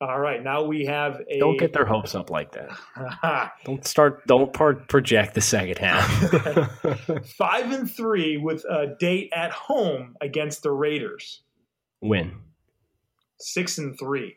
[0.00, 3.52] All right, now we have a Don't get their hopes up like that.
[3.64, 4.26] Don't start.
[4.26, 6.06] Don't par- project the second half.
[7.38, 11.42] five and three with a date at home against the Raiders.
[12.00, 12.32] Win.
[13.40, 14.36] Six and three.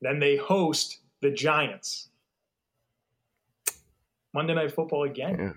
[0.00, 2.10] Then they host the Giants.
[4.34, 5.36] Monday Night Football again.
[5.38, 5.52] Yeah.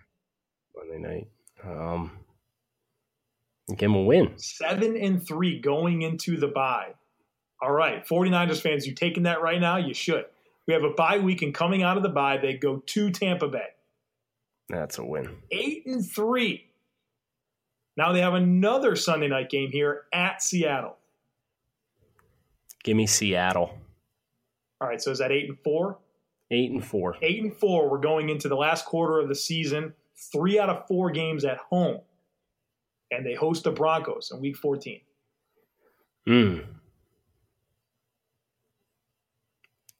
[0.75, 1.27] Monday night.
[1.63, 2.11] Um,
[3.69, 4.33] give them a win.
[4.37, 6.93] Seven and three going into the bye.
[7.61, 9.77] All right, 49ers fans, you taking that right now?
[9.77, 10.25] You should.
[10.67, 13.47] We have a bye week, and coming out of the bye, they go to Tampa
[13.47, 13.67] Bay.
[14.69, 15.29] That's a win.
[15.51, 16.65] Eight and three.
[17.97, 20.97] Now they have another Sunday night game here at Seattle.
[22.83, 23.77] Give me Seattle.
[24.81, 25.97] All right, so is that eight and four?
[26.51, 27.15] Eight and four.
[27.21, 27.89] Eight and four.
[27.89, 29.93] We're going into the last quarter of the season.
[30.31, 32.01] Three out of four games at home,
[33.11, 35.01] and they host the Broncos in Week 14.
[36.27, 36.57] Hmm.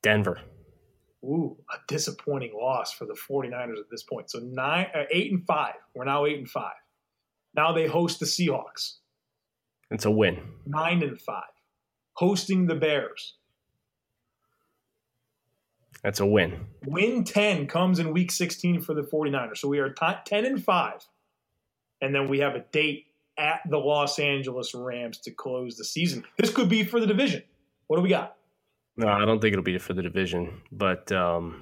[0.01, 0.39] Denver.
[1.23, 4.29] Ooh, a disappointing loss for the 49ers at this point.
[4.29, 5.73] So nine, uh, eight and five.
[5.95, 6.75] We're now eight and five.
[7.55, 8.97] Now they host the Seahawks.
[9.89, 10.39] It's a win.
[10.67, 11.43] Nine and five.
[12.13, 13.35] Hosting the Bears.
[16.03, 16.67] That's a win.
[16.85, 19.57] Win 10 comes in week 16 for the 49ers.
[19.57, 21.07] So we are t- 10 and 5.
[22.01, 23.05] And then we have a date
[23.37, 26.23] at the Los Angeles Rams to close the season.
[26.37, 27.43] This could be for the division.
[27.87, 28.35] What do we got?
[28.97, 31.61] No, I don't think it'll be for the division, but um,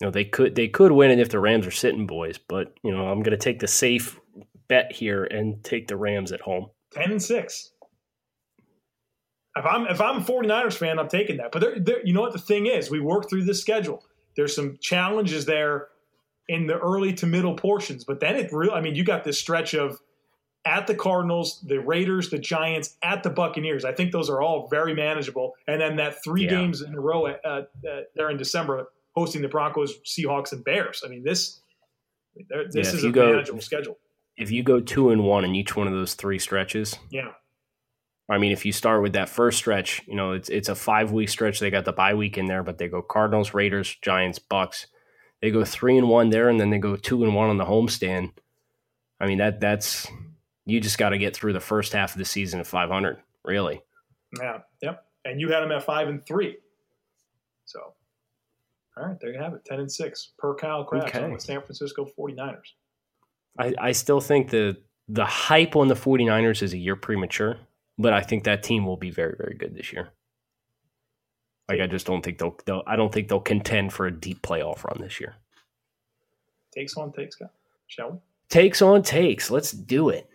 [0.00, 2.38] you know they could they could win it if the Rams are sitting boys.
[2.38, 4.20] But you know I'm going to take the safe
[4.68, 6.68] bet here and take the Rams at home.
[6.92, 7.70] 10 and 6.
[9.56, 11.50] If I'm if I'm a 49ers fan, I'm taking that.
[11.50, 12.88] But there, there, you know what the thing is?
[12.88, 14.04] We work through this schedule.
[14.36, 15.88] There's some challenges there
[16.50, 19.38] in the early to middle portions, but then it really I mean, you got this
[19.38, 19.98] stretch of
[20.66, 23.84] at the Cardinals, the Raiders, the Giants, at the Buccaneers.
[23.84, 25.54] I think those are all very manageable.
[25.66, 26.50] And then that three Yeah.
[26.50, 31.02] games in a row uh, uh, there in December, hosting the Broncos, Seahawks, and Bears.
[31.04, 31.60] I mean, this
[32.72, 33.96] this Yeah, is a go- manageable schedule.
[34.36, 37.32] If you go two and one in each one of those three stretches, Yeah,
[38.30, 41.10] I mean, if you start with that first stretch, you know it's it's a five
[41.12, 41.58] week stretch.
[41.60, 44.86] They got the bye week in there, but they go Cardinals, Raiders, Giants, Bucs.
[45.40, 47.64] They go three and one there, and then they go two and one on the
[47.64, 48.32] homestand.
[49.18, 50.06] I mean that that's
[50.66, 53.82] you just got to get through the first half of the season at 500, really.
[54.38, 55.04] yeah, yep.
[55.24, 56.58] And you had them at five and three.
[57.64, 57.94] So,
[58.96, 61.60] all right, there you have it, ten and six per Kyle Crabbs on the San
[61.60, 62.58] Francisco 49ers.
[63.58, 64.76] I, I still think the
[65.08, 67.58] the hype on the 49ers is a year premature,
[67.98, 70.10] but I think that team will be very, very good this year.
[71.70, 74.42] Like I just don't think they'll, they'll I don't think they'll contend for a deep
[74.42, 75.36] playoff run this year.
[76.74, 77.52] Takes on takes, Scott.
[77.86, 78.18] Shall we?
[78.48, 79.52] Takes on takes.
[79.52, 80.28] Let's do it.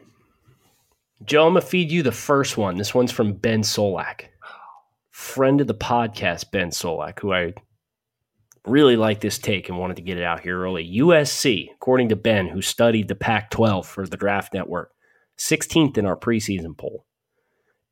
[1.25, 2.77] Joe, I'm gonna feed you the first one.
[2.77, 4.27] This one's from Ben Solak.
[5.11, 7.53] Friend of the podcast, Ben Solak, who I
[8.65, 10.89] really like this take and wanted to get it out here early.
[10.99, 14.93] USC, according to Ben, who studied the Pac 12 for the Draft Network,
[15.37, 17.05] 16th in our preseason poll,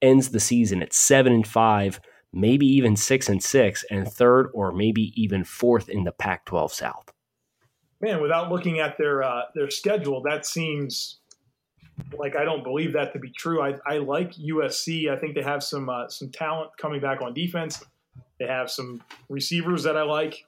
[0.02, 2.00] ends the season at 7 and 5,
[2.34, 6.74] maybe even 6 and 6, and third or maybe even fourth in the Pac 12
[6.74, 7.14] South.
[8.02, 11.20] Man, without looking at their uh, their schedule, that seems
[12.18, 13.62] like I don't believe that to be true.
[13.62, 15.10] I, I like USC.
[15.10, 17.84] I think they have some uh, some talent coming back on defense.
[18.40, 20.46] They have some receivers that I like.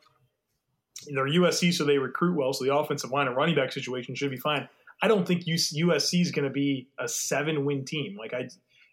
[1.07, 2.51] They're USC, so they recruit well.
[2.51, 4.67] So the offensive line and running back situation should be fine.
[5.01, 8.17] I don't think USC is going to be a seven win team.
[8.17, 8.49] Like I,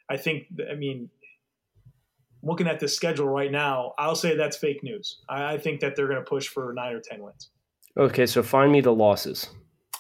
[0.09, 0.47] I think.
[0.71, 1.11] I mean,
[2.43, 5.21] looking at the schedule right now, I'll say that's fake news.
[5.29, 7.51] I, I think that they're going to push for nine or ten wins.
[7.97, 9.49] Okay, so find me the losses.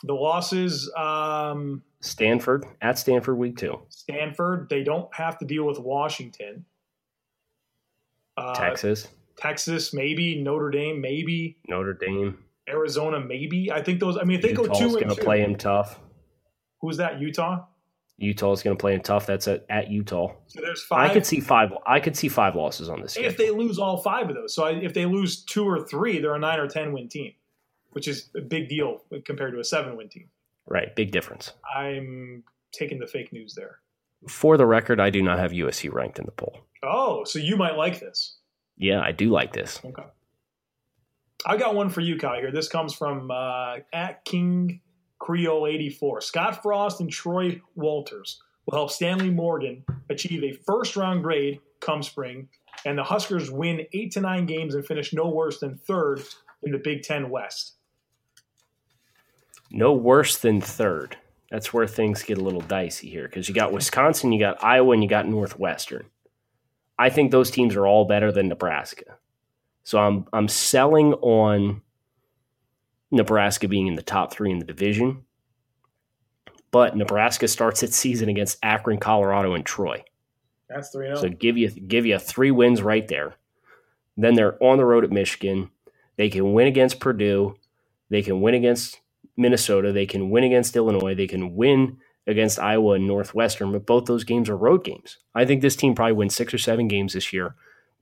[0.04, 3.80] The losses, um, Stanford at Stanford week two.
[3.88, 6.64] Stanford, they don't have to deal with Washington.
[8.36, 12.38] Uh, Texas, Texas, maybe Notre Dame, maybe Notre Dame.
[12.68, 13.70] Arizona, maybe.
[13.70, 14.16] I think those.
[14.16, 16.00] I mean, if they go Utah's two going to play him tough.
[16.80, 17.20] who's that?
[17.20, 17.64] Utah.
[18.18, 19.26] Utah's going to play him tough.
[19.26, 20.32] That's at, at Utah.
[20.46, 21.10] So there's five.
[21.10, 21.72] I could see five.
[21.86, 23.16] I could see five losses on this.
[23.16, 24.54] if they lose all five of those.
[24.54, 27.32] So I- if they lose two or three, they're a nine or ten win team,
[27.92, 30.28] which is a big deal compared to a seven win team.
[30.66, 31.52] right, big difference.
[31.74, 33.80] I'm taking the fake news there.
[34.28, 36.60] For the record, I do not have USC ranked in the poll.
[36.84, 38.36] Oh, so you might like this.
[38.76, 39.80] Yeah, I do like this.
[39.84, 40.04] Okay.
[41.44, 42.38] I got one for you, Kyle.
[42.40, 44.80] Here, this comes from uh, at King
[45.22, 46.20] Creole eighty four.
[46.20, 52.02] Scott Frost and Troy Walters will help Stanley Morgan achieve a first round grade come
[52.02, 52.48] spring,
[52.84, 56.22] and the Huskers win eight to nine games and finish no worse than third
[56.64, 57.74] in the Big Ten West.
[59.70, 61.16] No worse than third.
[61.52, 64.92] That's where things get a little dicey here because you got Wisconsin, you got Iowa,
[64.92, 66.06] and you got Northwestern.
[66.98, 69.18] I think those teams are all better than Nebraska.
[69.84, 71.82] So I'm I'm selling on
[73.12, 75.22] Nebraska being in the top three in the division.
[76.70, 80.02] But Nebraska starts its season against Akron, Colorado, and Troy.
[80.68, 81.08] That's three.
[81.10, 81.16] oh.
[81.16, 83.34] So give you give you three wins right there.
[84.16, 85.70] Then they're on the road at Michigan.
[86.16, 87.56] They can win against Purdue.
[88.10, 89.00] They can win against
[89.36, 89.92] Minnesota.
[89.92, 91.14] They can win against Illinois.
[91.14, 93.72] They can win against Iowa and Northwestern.
[93.72, 95.18] But both those games are road games.
[95.34, 97.54] I think this team probably wins six or seven games this year.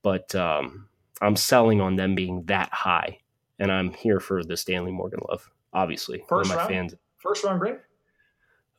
[0.03, 0.89] But um,
[1.21, 3.20] I'm selling on them being that high,
[3.61, 5.49] and I'm here for the Stanley Morgan love.
[5.73, 6.69] Obviously, First my round?
[6.69, 6.95] fans.
[7.19, 7.77] First round grade,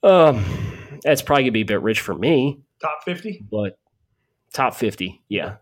[0.04, 0.44] Um,
[1.04, 3.42] that's probably gonna be a bit rich for me, top fifty.
[3.50, 3.78] but
[4.54, 5.56] top 50 yeah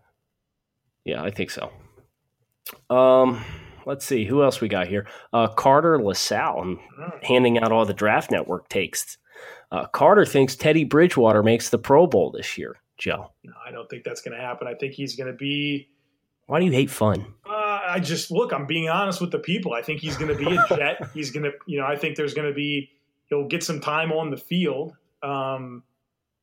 [1.04, 1.70] yeah i think so
[2.88, 3.40] um
[3.86, 7.24] let's see who else we got here uh carter lasalle i'm Mm.
[7.24, 9.16] handing out all the draft network takes
[9.70, 13.88] uh, carter thinks teddy bridgewater makes the pro bowl this year joe No, I don't
[13.88, 14.66] think that's going to happen.
[14.66, 15.88] I think he's going to be.
[16.46, 17.52] why do you hate fun Uh,
[17.90, 18.52] I just look.
[18.52, 19.72] I'm being honest with the people.
[19.72, 21.10] I think he's going to be a jet.
[21.14, 22.90] he's going to, you know, I think there's going to be.
[23.26, 25.84] He'll get some time on the field, um,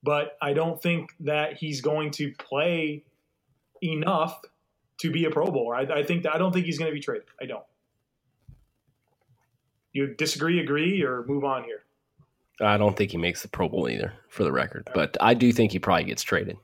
[0.03, 3.03] but I don't think that he's going to play
[3.83, 4.39] enough
[4.99, 5.75] to be a Pro Bowler.
[5.75, 7.27] I, I think that I don't think he's going to be traded.
[7.41, 7.63] I don't.
[9.91, 11.83] You disagree, agree, or move on here?
[12.59, 15.51] i don't think he makes the pro bowl either for the record but i do
[15.51, 16.57] think he probably gets traded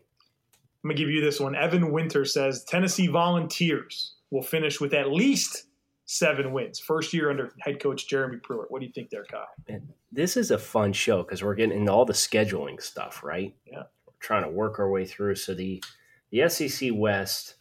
[0.83, 1.55] I'm gonna give you this one.
[1.55, 5.67] Evan Winter says Tennessee Volunteers will finish with at least
[6.05, 6.79] seven wins.
[6.79, 8.69] First year under head coach Jeremy Pruitt.
[8.71, 9.47] What do you think there, Kyle?
[9.69, 13.55] Man, this is a fun show because we're getting into all the scheduling stuff, right?
[13.65, 13.83] Yeah.
[14.05, 15.35] We're trying to work our way through.
[15.35, 15.81] So the
[16.31, 17.55] the SEC West.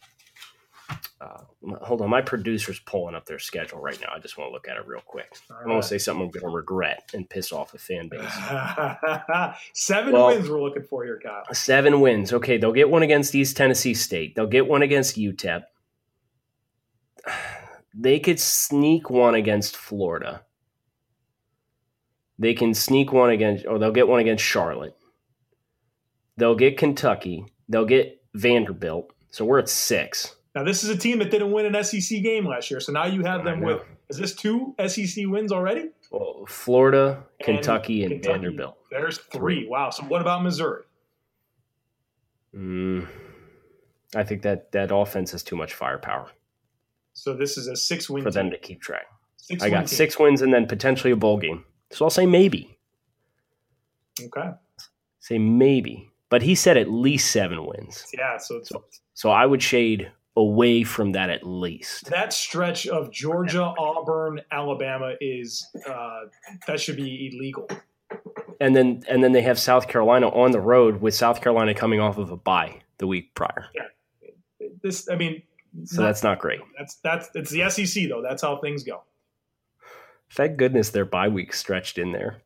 [1.21, 1.43] Uh,
[1.81, 4.09] hold on, my producer's pulling up their schedule right now.
[4.13, 5.33] I just want to look at it real quick.
[5.49, 8.09] I don't want to say something I'm going to regret and piss off a fan
[8.09, 8.19] base.
[9.73, 11.45] seven Well- wins we're looking for here, Kyle.
[11.53, 12.33] Seven wins.
[12.33, 14.35] Okay, they'll get one against East Tennessee State.
[14.35, 15.63] They'll get one against UTEP.
[17.93, 20.43] They could sneak one against Florida.
[22.39, 24.95] They can sneak one against, or they'll get one against Charlotte.
[26.37, 27.45] They'll get Kentucky.
[27.69, 29.13] They'll get Vanderbilt.
[29.29, 30.35] So we're at six.
[30.55, 33.05] Now this is a team that didn't win an SEC game last year, so now
[33.05, 35.89] you have them with is this two SEC wins already?
[36.11, 38.33] Well, Florida, And Kentucky, and Kentucky.
[38.33, 38.77] Vanderbilt.
[38.91, 39.67] There's three.
[39.67, 39.89] Wow.
[39.89, 40.83] So what about Missouri?
[42.55, 43.07] Mm,
[44.15, 46.29] I think that that offense has too much firepower
[47.13, 49.05] So this is a six win for them to keep track.
[49.37, 49.87] Six I got team.
[49.87, 51.65] six wins and then potentially a bowl game.
[51.91, 52.77] So I'll say maybe.
[54.21, 54.51] Okay.
[55.19, 56.09] Say maybe.
[56.29, 58.05] But he said at least seven wins.
[58.17, 58.37] Yeah.
[58.37, 58.71] So it's,
[59.13, 62.09] So I would shade away from that at least.
[62.09, 66.21] that stretch of Georgia, Auburn, Alabama is uh,
[66.65, 67.69] that should be illegal.
[68.59, 71.99] And then and then they have South Carolina on the road with South Carolina coming
[71.99, 73.67] off of a bye the week prior.
[73.75, 73.83] Yeah.
[74.81, 75.43] This, I mean,
[75.85, 76.59] So not- that's not great.
[76.77, 78.21] that's that's it's the SEC though.
[78.21, 79.03] That's how things go.
[80.31, 82.41] Thank goodness their bye week stretched in there.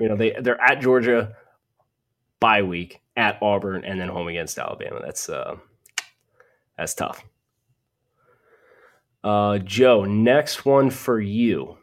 [0.00, 1.34] You know, they they're at Georgia,
[2.40, 5.00] bye week, at Auburn, and then home against Alabama.
[5.04, 5.56] That's uh
[6.76, 7.24] that's tough.
[9.24, 11.78] Uh Joe, next one for you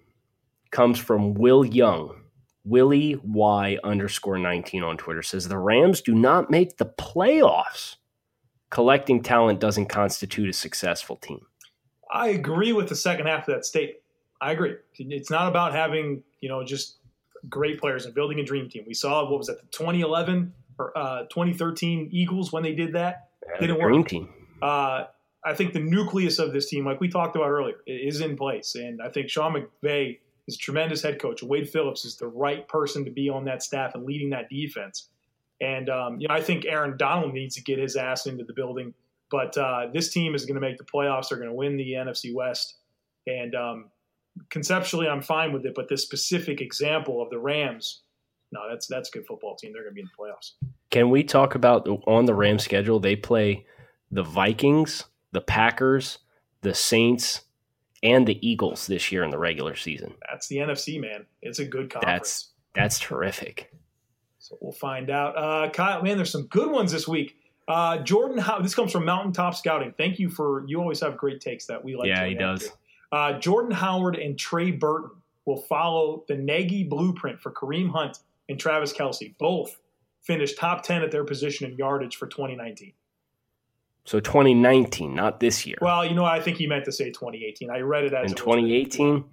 [0.71, 2.21] comes from Will Young.
[2.63, 7.97] Willie Y underscore 19 on Twitter says the Rams do not make the playoffs.
[8.75, 11.45] Collecting talent doesn't constitute a successful team.
[12.11, 13.99] I agree with the second half of that statement.
[14.41, 14.75] I agree.
[14.99, 16.97] It's not about having you know just
[17.47, 18.83] great players and building a dream team.
[18.85, 23.29] We saw what was that the 2011 or uh, 2013 Eagles when they did that.
[23.61, 23.87] Didn't work.
[23.87, 24.29] Dream team.
[24.61, 25.05] Uh,
[25.45, 28.75] I think the nucleus of this team, like we talked about earlier, is in place,
[28.75, 31.41] and I think Sean McVay is a tremendous head coach.
[31.41, 35.07] Wade Phillips is the right person to be on that staff and leading that defense.
[35.61, 38.53] And um, you know, I think Aaron Donald needs to get his ass into the
[38.53, 38.93] building.
[39.31, 41.29] But uh, this team is going to make the playoffs.
[41.29, 42.75] They're going to win the NFC West,
[43.25, 43.85] and um,
[44.49, 45.73] conceptually, I'm fine with it.
[45.75, 48.01] But this specific example of the Rams,
[48.51, 49.73] no, that's that's a good football team.
[49.73, 50.51] They're going to be in the playoffs.
[50.91, 52.99] Can we talk about on the Rams schedule?
[52.99, 53.65] They play
[54.11, 56.19] the Vikings, the Packers,
[56.61, 57.41] the Saints,
[58.03, 60.13] and the Eagles this year in the regular season.
[60.29, 61.25] That's the NFC, man.
[61.41, 62.19] It's a good conference.
[62.19, 63.71] That's that's terrific.
[64.45, 65.35] So we'll find out.
[65.35, 67.35] Uh, Kyle, man, there's some good ones this week.
[67.67, 69.91] Uh, Jordan, how, this comes from Mountaintop Scouting.
[69.97, 72.09] Thank you for you always have great takes that we like.
[72.09, 72.69] Yeah, he does.
[73.11, 75.09] Uh, Jordan Howard and Trey Burton
[75.45, 79.35] will follow the Nagy blueprint for Kareem Hunt and Travis Kelce.
[79.39, 79.79] Both
[80.21, 82.93] finished top 10 at their position in yardage for 2019.
[84.03, 85.77] So 2019, not this year.
[85.81, 87.71] Well, you know, I think he meant to say 2018.
[87.71, 89.23] I read it as in 2018.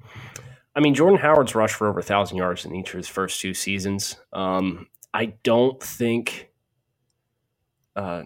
[0.75, 3.53] I mean, Jordan Howard's rushed for over 1,000 yards in each of his first two
[3.53, 4.17] seasons.
[4.33, 6.51] Um, I don't think
[7.95, 8.23] uh,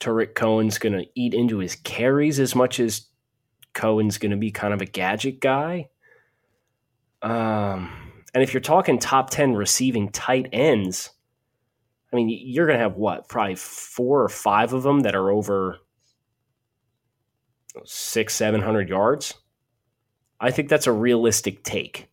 [0.00, 3.06] Tarik Cohen's going to eat into his carries as much as
[3.74, 5.88] Cohen's going to be kind of a gadget guy.
[7.22, 7.90] Um,
[8.34, 11.10] and if you're talking top 10 receiving tight ends,
[12.12, 13.28] I mean, you're going to have what?
[13.28, 15.78] Probably four or five of them that are over
[17.84, 19.34] six, 700 yards.
[20.40, 22.08] I think that's a realistic take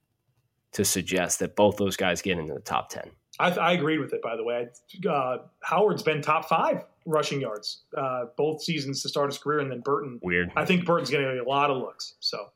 [0.74, 3.12] to suggest that both those guys get into the top 10.
[3.40, 4.70] I, I agreed with it, by the way.
[5.08, 9.72] Uh, Howard's been top five rushing yards uh, both seasons to start his career, and
[9.72, 10.20] then Burton.
[10.24, 10.52] Weird.
[10.56, 12.50] I think Burton's getting a lot of looks, so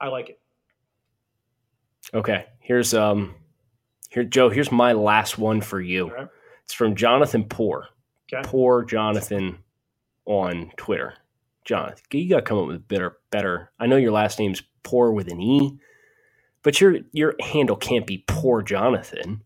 [0.00, 0.40] I like it.
[2.14, 3.34] Okay, here's um,
[4.08, 4.48] here Joe.
[4.48, 6.10] Here's my last one for you.
[6.10, 6.28] Right.
[6.64, 7.88] It's from Jonathan Poor.
[8.32, 8.46] Okay.
[8.48, 9.58] Poor Jonathan
[10.24, 11.14] on Twitter.
[11.64, 13.18] Jonathan, you got to come up with better.
[13.30, 13.70] Better.
[13.78, 15.78] I know your last name's Poor with an E,
[16.62, 19.42] but your your handle can't be Poor Jonathan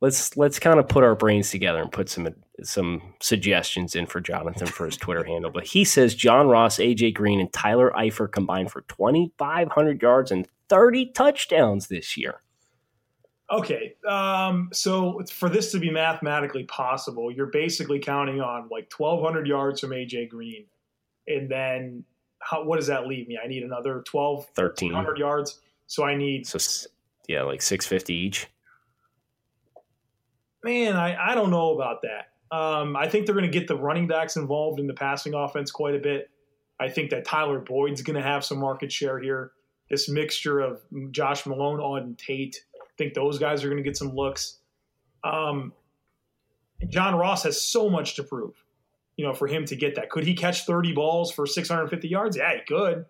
[0.00, 2.28] let's let's kind of put our brains together and put some
[2.62, 5.50] some suggestions in for Jonathan for his Twitter handle.
[5.50, 10.46] But he says John Ross, AJ Green, and Tyler Eifert combined for 2,500 yards and
[10.68, 12.42] 30 touchdowns this year.
[13.50, 19.46] Okay, um, so for this to be mathematically possible, you're basically counting on like 1,200
[19.46, 20.66] yards from AJ Green,
[21.26, 22.04] and then
[22.40, 23.38] how, what does that leave me?
[23.42, 25.60] I need another 12, 1300 yards.
[25.86, 26.58] So I need so
[27.26, 28.48] yeah, like 650 each
[30.62, 32.56] man, I, I don't know about that.
[32.56, 35.70] Um, I think they're going to get the running backs involved in the passing offense
[35.70, 36.30] quite a bit.
[36.80, 39.52] I think that Tyler Boyd's going to have some market share here.
[39.90, 40.80] This mixture of
[41.10, 44.58] Josh Malone, Auden Tate, I think those guys are going to get some looks.
[45.24, 45.72] Um,
[46.88, 48.54] John Ross has so much to prove,
[49.16, 50.10] you know, for him to get that.
[50.10, 52.36] Could he catch 30 balls for 650 yards?
[52.36, 53.06] Yeah, he could.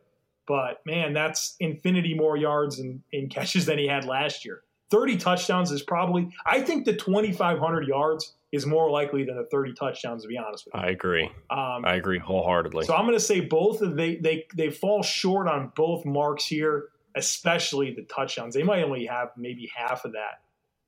[0.46, 4.62] But man, that's infinity more yards in, in catches than he had last year.
[4.91, 9.74] 30 touchdowns is probably, I think the 2,500 yards is more likely than the 30
[9.74, 10.80] touchdowns, to be honest with you.
[10.80, 11.24] I agree.
[11.51, 12.86] Um, I agree wholeheartedly.
[12.86, 16.47] So I'm going to say both of they, they, they fall short on both marks
[16.47, 18.55] here, especially the touchdowns.
[18.55, 20.41] They might only have maybe half of that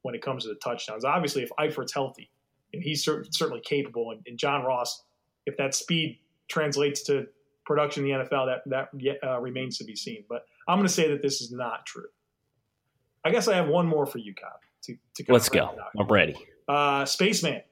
[0.03, 1.05] when it comes to the touchdowns.
[1.05, 2.31] Obviously, if Eifert's healthy,
[2.73, 5.03] and he's certainly capable, and, and John Ross,
[5.45, 7.27] if that speed translates to
[7.67, 10.25] production in the NFL, that that uh, remains to be seen.
[10.29, 12.07] But I'm going to say that this is not true.
[13.25, 14.61] I guess I have one more for you, Cobb.
[14.85, 15.77] To, to Let's go.
[15.99, 16.37] I'm ready.
[16.67, 17.63] Uh, Spaceman.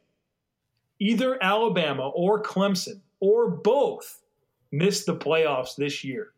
[0.98, 4.20] Either Alabama or Clemson or both
[4.72, 6.32] missed the playoffs this year.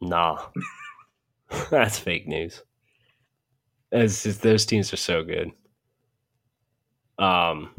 [0.00, 0.46] Nah.
[1.70, 2.62] That's fake news.
[3.92, 5.50] Just, those teams are so good.
[7.18, 7.74] Um,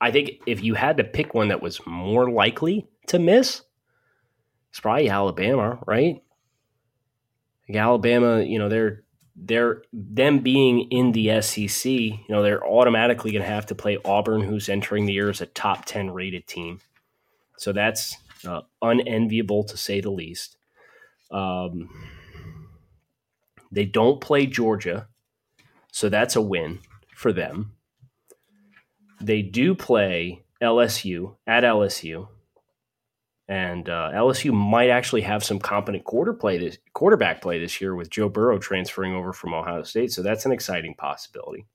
[0.00, 3.62] I think if you had to pick one that was more likely to miss,
[4.70, 6.22] it's probably Alabama, right?
[7.72, 9.02] Like Alabama, you know, they're
[9.34, 13.96] they're them being in the SEC, you know, they're automatically going to have to play
[14.04, 16.80] Auburn, who's entering the year as a top ten rated team.
[17.56, 18.14] So that's
[18.46, 20.58] uh, unenviable to say the least.
[21.30, 21.88] Um,
[23.70, 25.08] they don't play Georgia,
[25.90, 26.80] so that's a win
[27.14, 27.72] for them.
[29.18, 32.28] They do play LSU at LSU,
[33.52, 37.94] and uh, LSU might actually have some competent quarter play this, quarterback play this year
[37.94, 40.10] with Joe Burrow transferring over from Ohio State.
[40.10, 41.66] So that's an exciting possibility.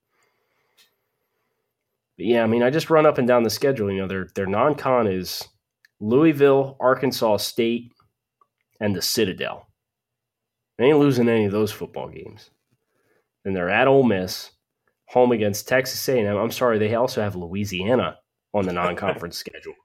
[2.17, 3.91] But yeah, I mean, I just run up and down the schedule.
[3.91, 5.47] You know, their their non-con is
[5.99, 7.91] Louisville, Arkansas State,
[8.81, 9.67] and the Citadel.
[10.79, 12.49] They ain't losing any of those football games.
[13.45, 14.49] And they're at Ole Miss,
[15.09, 16.37] home against Texas A&M.
[16.37, 18.17] I'm sorry, they also have Louisiana
[18.51, 19.75] on the non-conference schedule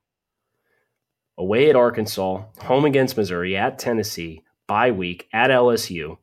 [1.43, 6.17] away at Arkansas, home against Missouri, at Tennessee, bye week, at LSU,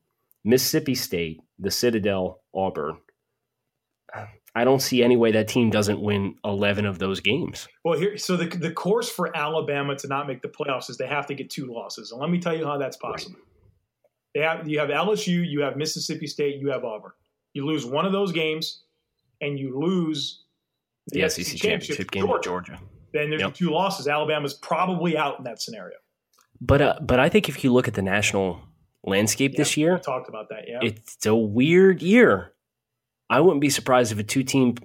[0.45, 2.97] Mississippi State, the Citadel, Auburn.
[4.55, 7.67] I don't see any way that team doesn't win 11 of those games.
[7.83, 11.05] Well, here, so the, the course for Alabama to not make the playoffs is they
[11.05, 12.11] have to get two losses.
[12.11, 13.35] And let me tell you how that's possible.
[13.35, 13.43] Right.
[14.33, 17.11] They have, you have LSU, you have Mississippi State, you have Auburn.
[17.53, 18.83] You lose one of those games,
[19.41, 20.43] and you lose
[21.07, 22.49] the, the SEC, SEC championship, championship game Georgia.
[22.49, 22.79] Georgia
[23.13, 23.53] then there's yep.
[23.53, 24.07] two losses.
[24.07, 25.95] Alabama's probably out in that scenario.
[26.61, 28.59] But uh, but I think if you look at the national
[29.03, 29.97] landscape Yeah, this year.
[29.97, 30.65] talked about that.
[30.67, 30.79] Yeah.
[30.81, 32.53] It's a weird year.
[33.29, 34.75] I wouldn't be surprised if a two team,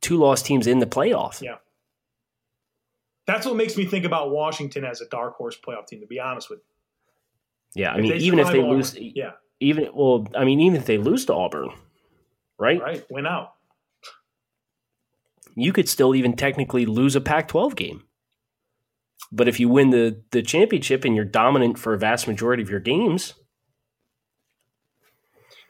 [0.00, 1.40] two loss teams in the playoff.
[1.40, 1.56] Yeah.
[3.26, 6.00] That's what makes me think about Washington as a dark horse playoff team.
[6.00, 9.32] To be honest with you, Yeah, I If mean, even if they Auburn, lose, yeah,
[9.60, 11.70] even well, I mean, even if they lose to Auburn,
[12.58, 12.80] right?
[12.80, 13.53] right, win out.
[15.54, 18.04] You could still even technically lose a Pac-12 game.
[19.32, 22.70] But if you win the the championship and you're dominant for a vast majority of
[22.70, 23.34] your games,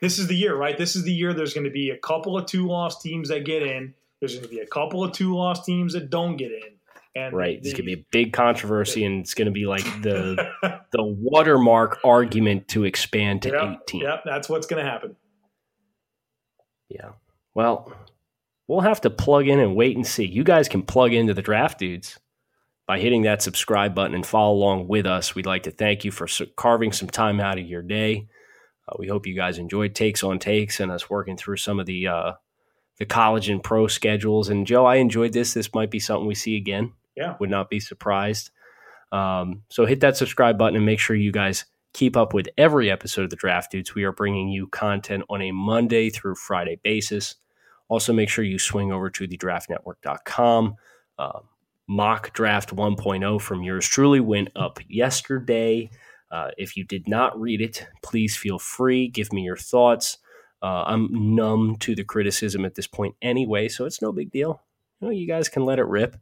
[0.01, 0.77] This is the year, right?
[0.77, 1.33] This is the year.
[1.33, 3.95] There's going to be a couple of two loss teams that get in.
[4.21, 6.75] There's going to be a couple of two loss teams that don't get in.
[7.17, 10.51] And right, it's gonna be a big controversy, and it's gonna be like the
[10.91, 14.01] the watermark argument to expand to Yep, eighteen.
[14.01, 15.15] Yep, that's what's going to happen.
[16.89, 17.11] Yeah.
[17.55, 17.93] Well,
[18.69, 20.25] we'll have to plug in and wait and see.
[20.25, 22.19] You guys can plug into the draft dudes
[22.87, 25.35] by hitting that subscribe button and follow along with us.
[25.35, 28.29] We'd like to thank you for carving some time out of your day.
[28.89, 31.87] Uh, we hope you guys enjoyed takes on takes and us working through some of
[31.87, 32.33] the uh,
[32.99, 34.49] the college and pro schedules.
[34.49, 35.55] And Joe, I enjoyed this.
[35.55, 36.93] This might be something we see again.
[37.17, 37.37] Yeah.
[37.41, 38.51] Would not be surprised.
[39.13, 42.91] Um, so hit that subscribe button and make sure you guys keep up with every
[42.91, 43.95] episode of the Draft Dudes.
[43.95, 47.37] We are bringing you content on a Monday through Friday basis.
[47.89, 50.77] Also, make sure you swing over to thedraftnetwork.com.
[51.19, 51.41] Uh,
[51.87, 55.91] mock draft 1.0 from yours truly went up yesterday.
[56.31, 59.09] Uh, if you did not read it, please feel free.
[59.09, 60.19] Give me your thoughts.
[60.63, 64.63] Uh, I'm numb to the criticism at this point anyway, so it's no big deal.
[65.01, 66.17] You know, you guys can let it rip.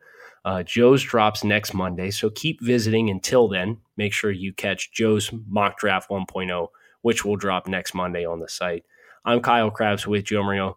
[0.45, 3.79] Uh, Joe's drops next Monday, so keep visiting until then.
[3.97, 6.69] Make sure you catch Joe's mock draft 1.0,
[7.03, 8.85] which will drop next Monday on the site.
[9.25, 10.77] I'm Kyle Crabbs with Joe Marino.